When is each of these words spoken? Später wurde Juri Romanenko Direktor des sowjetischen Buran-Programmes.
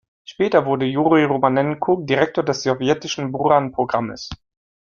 Später 0.23 0.65
wurde 0.65 0.87
Juri 0.87 1.25
Romanenko 1.25 1.97
Direktor 2.01 2.43
des 2.43 2.63
sowjetischen 2.63 3.31
Buran-Programmes. 3.31 4.31